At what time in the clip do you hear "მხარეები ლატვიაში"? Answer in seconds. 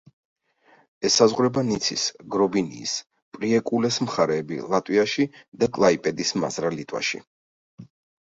4.07-5.27